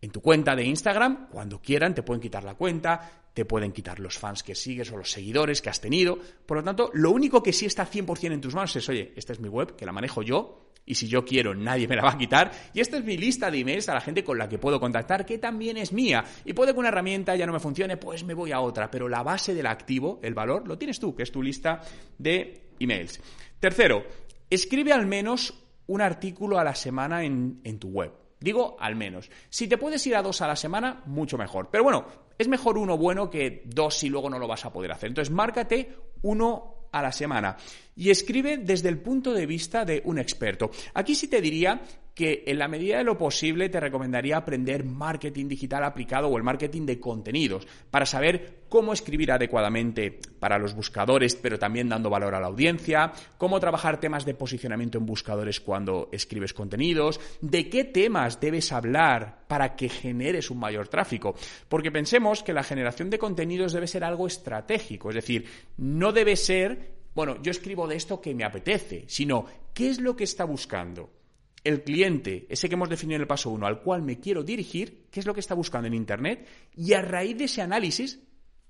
En 0.00 0.10
tu 0.10 0.20
cuenta 0.20 0.56
de 0.56 0.64
Instagram, 0.64 1.28
cuando 1.30 1.62
quieran, 1.62 1.94
te 1.94 2.02
pueden 2.02 2.20
quitar 2.20 2.42
la 2.42 2.56
cuenta, 2.56 3.27
te 3.38 3.44
pueden 3.44 3.70
quitar 3.70 4.00
los 4.00 4.18
fans 4.18 4.42
que 4.42 4.56
sigues 4.56 4.90
o 4.90 4.96
los 4.96 5.12
seguidores 5.12 5.62
que 5.62 5.70
has 5.70 5.80
tenido. 5.80 6.18
Por 6.44 6.56
lo 6.56 6.64
tanto, 6.64 6.90
lo 6.92 7.12
único 7.12 7.40
que 7.40 7.52
sí 7.52 7.66
está 7.66 7.88
100% 7.88 8.32
en 8.32 8.40
tus 8.40 8.52
manos 8.52 8.74
es, 8.74 8.88
oye, 8.88 9.12
esta 9.14 9.32
es 9.32 9.38
mi 9.38 9.48
web, 9.48 9.76
que 9.76 9.86
la 9.86 9.92
manejo 9.92 10.22
yo, 10.22 10.72
y 10.84 10.96
si 10.96 11.06
yo 11.06 11.24
quiero 11.24 11.54
nadie 11.54 11.86
me 11.86 11.94
la 11.94 12.02
va 12.02 12.10
a 12.14 12.18
quitar. 12.18 12.50
Y 12.74 12.80
esta 12.80 12.96
es 12.98 13.04
mi 13.04 13.16
lista 13.16 13.48
de 13.48 13.60
emails 13.60 13.88
a 13.90 13.94
la 13.94 14.00
gente 14.00 14.24
con 14.24 14.38
la 14.38 14.48
que 14.48 14.58
puedo 14.58 14.80
contactar, 14.80 15.24
que 15.24 15.38
también 15.38 15.76
es 15.76 15.92
mía. 15.92 16.24
Y 16.44 16.52
puede 16.52 16.72
que 16.72 16.80
una 16.80 16.88
herramienta 16.88 17.36
ya 17.36 17.46
no 17.46 17.52
me 17.52 17.60
funcione, 17.60 17.96
pues 17.96 18.24
me 18.24 18.34
voy 18.34 18.50
a 18.50 18.58
otra. 18.58 18.90
Pero 18.90 19.08
la 19.08 19.22
base 19.22 19.54
del 19.54 19.68
activo, 19.68 20.18
el 20.20 20.34
valor, 20.34 20.66
lo 20.66 20.76
tienes 20.76 20.98
tú, 20.98 21.14
que 21.14 21.22
es 21.22 21.30
tu 21.30 21.40
lista 21.40 21.80
de 22.18 22.72
emails. 22.80 23.20
Tercero, 23.60 24.04
escribe 24.50 24.92
al 24.92 25.06
menos 25.06 25.54
un 25.86 26.00
artículo 26.00 26.58
a 26.58 26.64
la 26.64 26.74
semana 26.74 27.22
en, 27.22 27.60
en 27.62 27.78
tu 27.78 27.86
web. 27.86 28.27
Digo 28.40 28.76
al 28.78 28.96
menos. 28.96 29.30
Si 29.48 29.66
te 29.66 29.78
puedes 29.78 30.06
ir 30.06 30.16
a 30.16 30.22
dos 30.22 30.40
a 30.42 30.46
la 30.46 30.56
semana, 30.56 31.02
mucho 31.06 31.36
mejor. 31.36 31.68
Pero 31.70 31.84
bueno, 31.84 32.06
es 32.36 32.48
mejor 32.48 32.78
uno 32.78 32.96
bueno 32.96 33.30
que 33.30 33.62
dos 33.66 33.96
si 33.96 34.08
luego 34.08 34.30
no 34.30 34.38
lo 34.38 34.46
vas 34.46 34.64
a 34.64 34.72
poder 34.72 34.92
hacer. 34.92 35.08
Entonces, 35.08 35.34
márcate 35.34 35.96
uno 36.22 36.88
a 36.92 37.02
la 37.02 37.12
semana 37.12 37.56
y 37.96 38.10
escribe 38.10 38.58
desde 38.58 38.88
el 38.88 38.98
punto 39.00 39.34
de 39.34 39.46
vista 39.46 39.84
de 39.84 40.02
un 40.04 40.18
experto. 40.18 40.70
Aquí 40.94 41.14
sí 41.14 41.28
te 41.28 41.40
diría 41.40 41.80
que 42.18 42.42
en 42.48 42.58
la 42.58 42.66
medida 42.66 42.98
de 42.98 43.04
lo 43.04 43.16
posible 43.16 43.68
te 43.68 43.78
recomendaría 43.78 44.38
aprender 44.38 44.82
marketing 44.82 45.46
digital 45.46 45.84
aplicado 45.84 46.26
o 46.26 46.36
el 46.36 46.42
marketing 46.42 46.84
de 46.84 46.98
contenidos 46.98 47.64
para 47.92 48.06
saber 48.06 48.64
cómo 48.68 48.92
escribir 48.92 49.30
adecuadamente 49.30 50.18
para 50.40 50.58
los 50.58 50.74
buscadores, 50.74 51.36
pero 51.36 51.60
también 51.60 51.88
dando 51.88 52.10
valor 52.10 52.34
a 52.34 52.40
la 52.40 52.48
audiencia, 52.48 53.12
cómo 53.36 53.60
trabajar 53.60 54.00
temas 54.00 54.24
de 54.24 54.34
posicionamiento 54.34 54.98
en 54.98 55.06
buscadores 55.06 55.60
cuando 55.60 56.08
escribes 56.10 56.52
contenidos, 56.52 57.20
de 57.40 57.68
qué 57.68 57.84
temas 57.84 58.40
debes 58.40 58.72
hablar 58.72 59.44
para 59.46 59.76
que 59.76 59.88
generes 59.88 60.50
un 60.50 60.58
mayor 60.58 60.88
tráfico. 60.88 61.36
Porque 61.68 61.92
pensemos 61.92 62.42
que 62.42 62.52
la 62.52 62.64
generación 62.64 63.10
de 63.10 63.18
contenidos 63.20 63.72
debe 63.72 63.86
ser 63.86 64.02
algo 64.02 64.26
estratégico, 64.26 65.10
es 65.10 65.14
decir, 65.14 65.44
no 65.76 66.10
debe 66.10 66.34
ser, 66.34 66.94
bueno, 67.14 67.40
yo 67.40 67.52
escribo 67.52 67.86
de 67.86 67.94
esto 67.94 68.20
que 68.20 68.34
me 68.34 68.42
apetece, 68.42 69.04
sino 69.06 69.46
qué 69.72 69.90
es 69.90 70.00
lo 70.00 70.16
que 70.16 70.24
está 70.24 70.44
buscando 70.44 71.17
el 71.64 71.82
cliente, 71.82 72.46
ese 72.48 72.68
que 72.68 72.74
hemos 72.74 72.88
definido 72.88 73.16
en 73.16 73.22
el 73.22 73.28
paso 73.28 73.50
1, 73.50 73.66
al 73.66 73.80
cual 73.80 74.02
me 74.02 74.20
quiero 74.20 74.42
dirigir, 74.42 75.06
qué 75.10 75.20
es 75.20 75.26
lo 75.26 75.34
que 75.34 75.40
está 75.40 75.54
buscando 75.54 75.88
en 75.88 75.94
Internet, 75.94 76.46
y 76.76 76.92
a 76.92 77.02
raíz 77.02 77.36
de 77.36 77.44
ese 77.44 77.62
análisis 77.62 78.20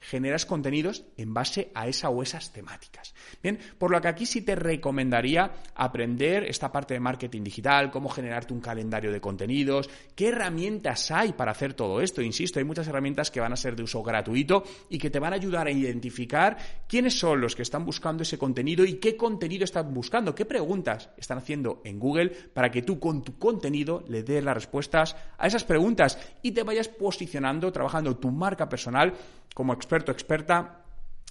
generas 0.00 0.47
contenidos 0.47 1.05
en 1.17 1.35
base 1.35 1.71
a 1.75 1.88
esa 1.88 2.11
o 2.11 2.23
esas 2.23 2.52
temáticas. 2.52 3.14
Bien, 3.43 3.59
por 3.78 3.90
lo 3.90 4.00
que 4.00 4.09
aquí 4.09 4.26
sí 4.26 4.43
te 4.43 4.55
recomendaría 4.55 5.52
aprender 5.75 6.45
esta 6.45 6.73
parte 6.73 6.95
de 6.95 7.00
marketing 7.00 7.43
digital, 7.43 7.90
cómo 7.90 8.09
generarte 8.09 8.55
un 8.55 8.61
calendario 8.61 9.12
de 9.12 9.21
contenidos, 9.21 9.90
qué 10.14 10.28
herramientas 10.28 11.11
hay 11.11 11.33
para 11.33 11.52
hacer 11.52 11.75
todo 11.75 12.00
esto. 12.00 12.23
Insisto, 12.23 12.59
hay 12.59 12.64
muchas 12.64 12.88
herramientas 12.88 13.31
que 13.31 13.40
van 13.40 13.52
a 13.52 13.57
ser 13.57 13.76
de 13.76 13.83
uso 13.83 14.02
gratuito 14.02 14.64
y 14.88 14.99
que 14.99 15.11
te 15.11 15.19
van 15.19 15.33
a 15.33 15.37
ayudar 15.37 15.67
a 15.67 15.71
identificar 15.71 16.57
quiénes 16.88 17.19
son 17.19 17.40
los 17.40 17.55
que 17.55 17.62
están 17.62 17.85
buscando 17.85 18.23
ese 18.23 18.38
contenido 18.38 18.85
y 18.85 18.95
qué 18.95 19.17
contenido 19.17 19.64
están 19.64 19.93
buscando, 19.93 20.35
qué 20.35 20.45
preguntas 20.45 21.11
están 21.17 21.38
haciendo 21.38 21.83
en 21.85 21.99
Google 21.99 22.31
para 22.31 22.71
que 22.71 22.83
tú 22.83 22.99
con 22.99 23.23
tu 23.23 23.38
contenido 23.38 24.05
le 24.09 24.23
des 24.23 24.43
las 24.43 24.55
respuestas 24.55 25.17
a 25.37 25.47
esas 25.47 25.64
preguntas 25.64 26.19
y 26.43 26.52
te 26.52 26.62
vayas 26.62 26.88
posicionando, 26.88 27.73
trabajando 27.73 28.17
tu 28.17 28.31
marca 28.31 28.69
personal 28.69 29.14
como 29.55 29.73
experta 29.97 30.85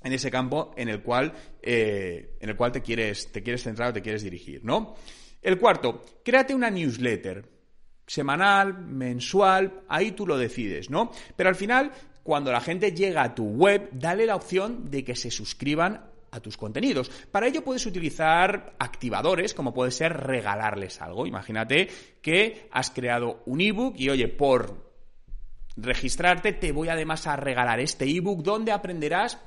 en 0.03 0.13
ese 0.13 0.29
campo 0.31 0.73
en 0.77 0.89
el 0.89 1.01
cual, 1.01 1.33
eh, 1.61 2.37
en 2.39 2.49
el 2.49 2.55
cual 2.55 2.71
te, 2.71 2.81
quieres, 2.81 3.31
te 3.31 3.41
quieres 3.41 3.63
centrar 3.63 3.89
o 3.89 3.93
te 3.93 4.01
quieres 4.01 4.23
dirigir, 4.23 4.63
¿no? 4.63 4.95
El 5.41 5.57
cuarto, 5.59 6.03
créate 6.23 6.53
una 6.53 6.69
newsletter 6.69 7.45
semanal, 8.05 8.73
mensual, 8.85 9.83
ahí 9.87 10.11
tú 10.11 10.25
lo 10.25 10.37
decides, 10.37 10.89
¿no? 10.89 11.11
Pero 11.35 11.49
al 11.49 11.55
final, 11.55 11.91
cuando 12.23 12.51
la 12.51 12.61
gente 12.61 12.93
llega 12.93 13.23
a 13.23 13.35
tu 13.35 13.45
web, 13.45 13.89
dale 13.91 14.25
la 14.25 14.35
opción 14.35 14.89
de 14.89 15.03
que 15.03 15.15
se 15.15 15.29
suscriban 15.29 16.05
a 16.31 16.39
tus 16.39 16.57
contenidos. 16.57 17.09
Para 17.31 17.47
ello 17.47 17.63
puedes 17.63 17.85
utilizar 17.85 18.75
activadores, 18.79 19.53
como 19.53 19.73
puede 19.73 19.91
ser 19.91 20.13
regalarles 20.13 21.01
algo. 21.01 21.27
Imagínate 21.27 21.89
que 22.21 22.67
has 22.71 22.91
creado 22.91 23.41
un 23.45 23.61
ebook 23.61 23.95
y 23.97 24.09
oye, 24.09 24.27
por 24.27 24.86
registrarte, 25.77 26.53
te 26.53 26.71
voy 26.71 26.89
además 26.89 27.27
a 27.27 27.35
regalar 27.35 27.79
este 27.79 28.05
ebook 28.05 28.43
donde 28.43 28.71
aprenderás 28.71 29.39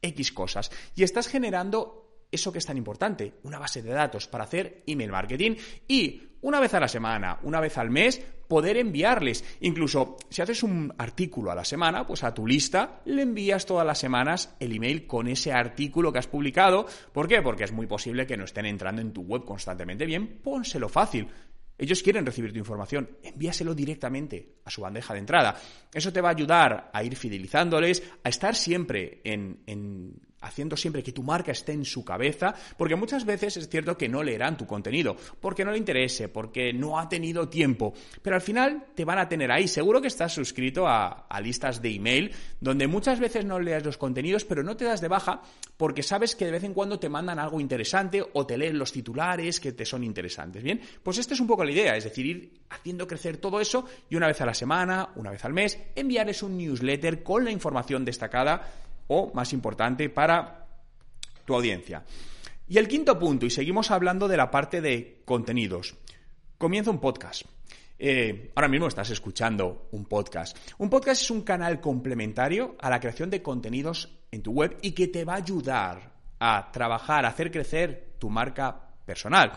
X 0.00 0.32
cosas. 0.32 0.70
Y 0.94 1.02
estás 1.02 1.28
generando 1.28 2.26
eso 2.30 2.50
que 2.50 2.58
es 2.58 2.66
tan 2.66 2.78
importante, 2.78 3.34
una 3.42 3.58
base 3.58 3.82
de 3.82 3.90
datos 3.90 4.26
para 4.26 4.44
hacer 4.44 4.82
email 4.86 5.12
marketing 5.12 5.56
y 5.86 6.22
una 6.40 6.58
vez 6.58 6.74
a 6.74 6.80
la 6.80 6.88
semana, 6.88 7.38
una 7.42 7.60
vez 7.60 7.78
al 7.78 7.90
mes, 7.90 8.20
poder 8.48 8.76
enviarles. 8.76 9.44
Incluso 9.60 10.16
si 10.28 10.42
haces 10.42 10.62
un 10.62 10.92
artículo 10.98 11.52
a 11.52 11.54
la 11.54 11.64
semana, 11.64 12.06
pues 12.06 12.24
a 12.24 12.34
tu 12.34 12.46
lista 12.46 13.00
le 13.04 13.22
envías 13.22 13.64
todas 13.64 13.86
las 13.86 13.98
semanas 13.98 14.54
el 14.58 14.74
email 14.74 15.06
con 15.06 15.28
ese 15.28 15.52
artículo 15.52 16.12
que 16.12 16.18
has 16.18 16.26
publicado. 16.26 16.86
¿Por 17.12 17.28
qué? 17.28 17.42
Porque 17.42 17.64
es 17.64 17.72
muy 17.72 17.86
posible 17.86 18.26
que 18.26 18.36
no 18.36 18.44
estén 18.44 18.66
entrando 18.66 19.00
en 19.00 19.12
tu 19.12 19.22
web 19.22 19.44
constantemente. 19.44 20.04
Bien, 20.04 20.40
pónselo 20.42 20.88
fácil. 20.88 21.28
Ellos 21.82 22.00
quieren 22.00 22.24
recibir 22.24 22.52
tu 22.52 22.60
información, 22.60 23.10
envíaselo 23.24 23.74
directamente 23.74 24.58
a 24.64 24.70
su 24.70 24.82
bandeja 24.82 25.14
de 25.14 25.18
entrada. 25.18 25.60
Eso 25.92 26.12
te 26.12 26.20
va 26.20 26.28
a 26.28 26.32
ayudar 26.32 26.90
a 26.92 27.02
ir 27.02 27.16
fidelizándoles, 27.16 28.04
a 28.22 28.28
estar 28.28 28.54
siempre 28.54 29.20
en, 29.24 29.64
en 29.66 30.14
haciendo 30.42 30.76
siempre 30.76 31.02
que 31.02 31.12
tu 31.12 31.22
marca 31.22 31.52
esté 31.52 31.72
en 31.72 31.84
su 31.84 32.04
cabeza, 32.04 32.54
porque 32.76 32.96
muchas 32.96 33.24
veces 33.24 33.56
es 33.56 33.68
cierto 33.68 33.96
que 33.96 34.08
no 34.08 34.22
leerán 34.22 34.56
tu 34.56 34.66
contenido, 34.66 35.16
porque 35.40 35.64
no 35.64 35.70
le 35.70 35.78
interese, 35.78 36.28
porque 36.28 36.72
no 36.72 36.98
ha 36.98 37.08
tenido 37.08 37.48
tiempo, 37.48 37.94
pero 38.20 38.36
al 38.36 38.42
final 38.42 38.86
te 38.94 39.04
van 39.04 39.18
a 39.18 39.28
tener 39.28 39.50
ahí. 39.50 39.68
Seguro 39.68 40.00
que 40.00 40.08
estás 40.08 40.32
suscrito 40.32 40.86
a, 40.86 41.26
listas 41.42 41.82
de 41.82 41.94
email 41.94 42.30
donde 42.60 42.86
muchas 42.86 43.18
veces 43.18 43.44
no 43.44 43.58
leas 43.58 43.84
los 43.84 43.98
contenidos, 43.98 44.44
pero 44.44 44.62
no 44.62 44.76
te 44.76 44.84
das 44.84 45.00
de 45.00 45.08
baja 45.08 45.42
porque 45.76 46.04
sabes 46.04 46.36
que 46.36 46.44
de 46.44 46.52
vez 46.52 46.62
en 46.62 46.74
cuando 46.74 47.00
te 47.00 47.08
mandan 47.08 47.40
algo 47.40 47.58
interesante 47.58 48.24
o 48.34 48.46
te 48.46 48.56
leen 48.56 48.78
los 48.78 48.92
titulares 48.92 49.58
que 49.58 49.72
te 49.72 49.84
son 49.84 50.04
interesantes. 50.04 50.62
Bien, 50.62 50.80
pues 51.02 51.18
esta 51.18 51.34
es 51.34 51.40
un 51.40 51.48
poco 51.48 51.64
la 51.64 51.72
idea, 51.72 51.96
es 51.96 52.04
decir, 52.04 52.26
ir 52.26 52.52
haciendo 52.70 53.08
crecer 53.08 53.38
todo 53.38 53.60
eso 53.60 53.84
y 54.08 54.14
una 54.14 54.28
vez 54.28 54.40
a 54.40 54.46
la 54.46 54.54
semana, 54.54 55.08
una 55.16 55.30
vez 55.30 55.44
al 55.44 55.52
mes, 55.52 55.78
enviarles 55.96 56.42
un 56.42 56.56
newsletter 56.56 57.24
con 57.24 57.44
la 57.44 57.50
información 57.50 58.04
destacada 58.04 58.70
o, 59.12 59.32
más 59.34 59.52
importante, 59.52 60.08
para 60.08 60.66
tu 61.44 61.54
audiencia. 61.54 62.04
Y 62.68 62.78
el 62.78 62.88
quinto 62.88 63.18
punto, 63.18 63.44
y 63.44 63.50
seguimos 63.50 63.90
hablando 63.90 64.28
de 64.28 64.36
la 64.36 64.50
parte 64.50 64.80
de 64.80 65.22
contenidos. 65.24 65.94
Comienza 66.56 66.90
un 66.90 67.00
podcast. 67.00 67.42
Eh, 67.98 68.50
ahora 68.54 68.68
mismo 68.68 68.86
estás 68.86 69.10
escuchando 69.10 69.88
un 69.92 70.06
podcast. 70.06 70.56
Un 70.78 70.88
podcast 70.88 71.22
es 71.22 71.30
un 71.30 71.42
canal 71.42 71.80
complementario 71.80 72.76
a 72.80 72.88
la 72.90 72.98
creación 72.98 73.30
de 73.30 73.42
contenidos 73.42 74.08
en 74.30 74.42
tu 74.42 74.52
web 74.52 74.78
y 74.82 74.92
que 74.92 75.08
te 75.08 75.24
va 75.24 75.34
a 75.34 75.36
ayudar 75.36 76.12
a 76.40 76.72
trabajar, 76.72 77.24
a 77.24 77.28
hacer 77.28 77.50
crecer 77.50 78.14
tu 78.18 78.30
marca 78.30 78.88
personal. 79.04 79.52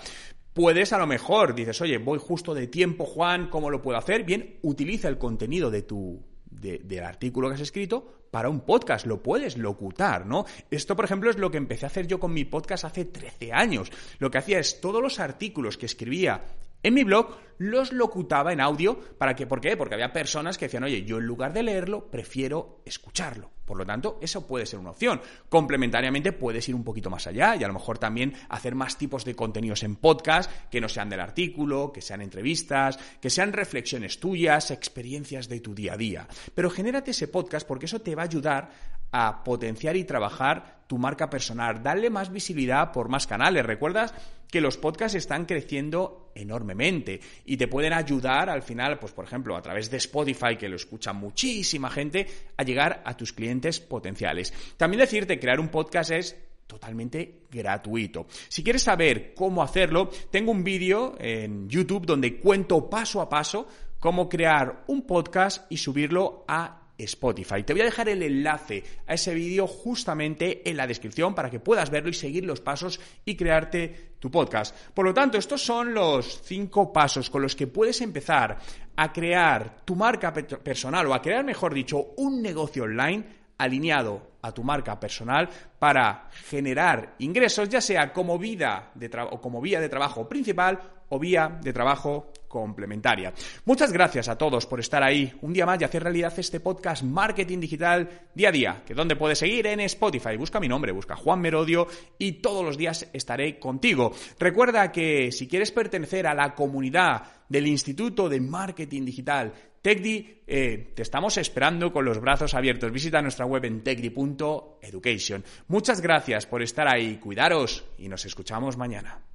Puedes 0.54 0.94
a 0.94 0.98
lo 0.98 1.08
mejor, 1.08 1.56
dices, 1.56 1.80
oye, 1.82 1.98
voy 1.98 2.20
justo 2.20 2.54
de 2.54 2.68
tiempo, 2.68 3.06
Juan, 3.06 3.50
¿cómo 3.50 3.70
lo 3.70 3.82
puedo 3.82 3.98
hacer? 3.98 4.24
Bien, 4.24 4.60
utiliza 4.62 5.08
el 5.08 5.18
contenido 5.18 5.72
de 5.72 5.82
tu, 5.82 6.24
del 6.60 7.04
artículo 7.04 7.50
que 7.50 7.56
has 7.56 7.62
escrito 7.62 8.28
para 8.32 8.50
un 8.50 8.62
podcast, 8.62 9.06
lo 9.06 9.24
puedes 9.24 9.58
locutar, 9.58 10.26
¿no? 10.26 10.46
Esto, 10.70 10.96
por 10.96 11.06
ejemplo, 11.06 11.30
es 11.30 11.38
lo 11.38 11.52
que 11.52 11.58
empecé 11.58 11.86
a 11.86 11.88
hacer 11.88 12.08
yo 12.08 12.20
con 12.20 12.34
mi 12.34 12.44
podcast 12.46 12.86
hace 12.86 13.06
13 13.06 13.54
años. 13.54 13.92
Lo 14.20 14.30
que 14.30 14.38
hacía 14.38 14.60
es 14.60 14.82
todos 14.82 15.02
los 15.02 15.20
artículos 15.20 15.78
que 15.78 15.86
escribía 15.86 16.42
en 16.86 16.94
mi 16.94 17.04
blog 17.04 17.38
los 17.58 17.94
locutaba 17.94 18.54
en 18.54 18.62
audio 18.62 19.00
para 19.18 19.36
que, 19.36 19.48
¿por 19.48 19.60
qué? 19.60 19.76
Porque 19.76 19.96
había 19.96 20.14
personas 20.14 20.58
que 20.58 20.66
decían, 20.66 20.84
oye, 20.84 21.04
yo 21.04 21.18
en 21.18 21.26
lugar 21.26 21.52
de 21.52 21.64
leerlo, 21.64 22.12
prefiero 22.12 22.82
escucharlo. 22.86 23.55
Por 23.66 23.78
lo 23.78 23.86
tanto, 23.86 24.20
eso 24.22 24.46
puede 24.46 24.66
ser 24.66 24.80
una 24.80 24.92
opción. 24.92 25.22
Complementariamente 25.50 26.32
puedes 26.32 26.68
ir 26.70 26.76
un 26.76 26.84
poquito 26.84 27.10
más 27.10 27.28
allá 27.28 27.56
y 27.56 27.64
a 27.64 27.68
lo 27.68 27.74
mejor 27.74 27.98
también 27.98 28.34
hacer 28.50 28.76
más 28.76 28.98
tipos 28.98 29.26
de 29.26 29.36
contenidos 29.36 29.84
en 29.84 29.96
podcast 29.96 30.52
que 30.70 30.80
no 30.80 30.88
sean 30.88 31.10
del 31.10 31.20
artículo, 31.20 31.92
que 31.92 32.02
sean 32.02 32.22
entrevistas, 32.22 32.98
que 33.20 33.30
sean 33.30 33.54
reflexiones 33.54 34.20
tuyas, 34.20 34.72
experiencias 34.72 35.50
de 35.50 35.60
tu 35.60 35.74
día 35.74 35.94
a 35.94 35.98
día. 35.98 36.28
Pero 36.54 36.70
genérate 36.70 37.12
ese 37.12 37.28
podcast 37.28 37.68
porque 37.68 37.88
eso 37.88 38.02
te 38.02 38.16
va 38.16 38.24
a 38.24 38.26
ayudar 38.26 38.70
a 39.12 39.44
potenciar 39.44 39.96
y 39.96 40.04
trabajar 40.04 40.84
tu 40.88 40.98
marca 40.98 41.30
personal, 41.30 41.82
darle 41.82 42.10
más 42.10 42.32
visibilidad 42.32 42.92
por 42.92 43.10
más 43.10 43.26
canales. 43.26 43.66
¿Recuerdas 43.66 44.14
que 44.56 44.62
los 44.62 44.78
podcasts 44.78 45.18
están 45.18 45.44
creciendo 45.44 46.32
enormemente 46.34 47.20
y 47.44 47.58
te 47.58 47.68
pueden 47.68 47.92
ayudar 47.92 48.50
al 48.50 48.62
final, 48.62 48.98
pues 49.00 49.12
por 49.12 49.26
ejemplo, 49.26 49.54
a 49.58 49.62
través 49.62 49.92
de 49.92 49.98
Spotify, 49.98 50.56
que 50.58 50.70
lo 50.70 50.78
escucha 50.78 51.12
muchísima 51.12 51.90
gente, 51.90 52.26
a 52.56 52.64
llegar 52.64 53.04
a 53.04 53.18
tus 53.18 53.34
clientes 53.34 53.82
potenciales. 53.82 54.54
También 54.78 55.02
decirte, 55.02 55.42
crear 55.42 55.60
un 55.60 55.68
podcast 55.68 56.12
es 56.12 56.38
totalmente 56.68 57.42
gratuito. 57.52 58.28
Si 58.48 58.64
quieres 58.64 58.84
saber 58.84 59.34
cómo 59.34 59.62
hacerlo, 59.62 60.10
tengo 60.32 60.54
un 60.54 60.64
vídeo 60.64 61.18
en 61.20 61.68
YouTube 61.68 62.06
donde 62.06 62.40
cuento 62.40 62.90
paso 62.90 63.20
a 63.20 63.28
paso 63.28 63.68
cómo 64.00 64.30
crear 64.30 64.86
un 64.88 65.06
podcast 65.06 65.70
y 65.70 65.76
subirlo 65.76 66.46
a 66.48 66.85
Spotify. 66.98 67.64
Te 67.64 67.74
voy 67.74 67.82
a 67.82 67.86
dejar 67.86 68.10
el 68.10 68.24
enlace 68.24 68.84
a 69.08 69.14
ese 69.14 69.34
vídeo 69.34 69.68
justamente 69.68 70.70
en 70.70 70.78
la 70.78 70.88
descripción 70.88 71.36
para 71.36 71.50
que 71.50 71.60
puedas 71.60 71.90
verlo 71.90 72.10
y 72.10 72.14
seguir 72.14 72.46
los 72.46 72.62
pasos 72.62 73.00
y 73.26 73.36
crearte 73.36 74.16
tu 74.20 74.32
podcast. 74.32 74.76
Por 74.94 75.06
lo 75.06 75.14
tanto, 75.14 75.38
estos 75.38 75.62
son 75.62 75.94
los 75.94 76.42
cinco 76.44 76.92
pasos 76.92 77.30
con 77.30 77.42
los 77.42 77.56
que 77.56 77.68
puedes 77.68 78.02
empezar 78.02 78.58
a 78.96 79.12
crear 79.12 79.84
tu 79.84 79.96
marca 79.96 80.34
personal 80.34 81.08
o 81.08 81.14
a 81.14 81.22
crear, 81.22 81.44
mejor 81.44 81.74
dicho, 81.74 82.14
un 82.18 82.42
negocio 82.42 82.84
online 82.84 83.46
alineado 83.58 84.36
a 84.42 84.52
tu 84.52 84.64
marca 84.64 85.00
personal 85.00 85.50
para 85.80 86.30
generar 86.50 87.16
ingresos, 87.20 87.70
ya 87.70 87.82
sea 87.82 88.14
como 88.14 88.38
vida 88.38 88.92
de 88.96 89.10
o 89.32 89.42
como 89.42 89.62
vía 89.62 89.80
de 89.80 89.90
trabajo 89.90 90.28
principal 90.28 90.80
o 91.10 91.20
vía 91.20 91.60
de 91.62 91.74
trabajo 91.74 92.32
complementaria. 92.56 93.34
Muchas 93.66 93.92
gracias 93.92 94.30
a 94.30 94.38
todos 94.38 94.66
por 94.66 94.80
estar 94.80 95.04
ahí 95.04 95.34
un 95.42 95.52
día 95.52 95.66
más 95.66 95.82
y 95.82 95.84
hacer 95.84 96.02
realidad 96.02 96.34
este 96.38 96.62
podcast 96.62 97.04
Marketing 97.04 97.60
Digital 97.60 98.30
día 98.34 98.48
a 98.48 98.52
día, 98.54 98.84
que 98.88 98.94
donde 98.94 99.18
puedes 99.18 99.40
seguir 99.40 99.68
en 99.68 99.82
Spotify, 99.82 100.38
busca 100.38 100.62
mi 100.62 100.70
nombre, 100.70 100.94
busca 100.94 101.18
Juan 101.18 101.42
Merodio 101.42 101.86
y 102.18 102.34
todos 102.34 102.64
los 102.64 102.78
días 102.78 103.10
estaré 103.12 103.60
contigo. 103.60 104.14
Recuerda 104.40 104.90
que 104.90 105.34
si 105.34 105.50
quieres 105.50 105.74
pertenecer 105.74 106.28
a 106.28 106.34
la 106.34 106.56
comunidad 106.56 107.24
del 107.50 107.68
Instituto 107.68 108.30
de 108.30 108.40
Marketing 108.40 109.04
Digital 109.04 109.52
TechDi, 109.82 110.44
eh, 110.48 110.94
te 110.96 111.02
estamos 111.02 111.38
esperando 111.38 111.92
con 111.92 112.06
los 112.06 112.22
brazos 112.22 112.54
abiertos. 112.54 112.90
Visita 112.90 113.22
nuestra 113.22 113.46
web 113.46 113.66
en 113.66 113.84
techdi.education. 113.84 115.44
Muchas 115.68 116.00
gracias 116.00 116.46
por 116.46 116.62
estar 116.62 116.88
ahí, 116.88 117.18
cuidaros 117.18 117.84
y 117.98 118.08
nos 118.08 118.24
escuchamos 118.26 118.78
mañana. 118.78 119.35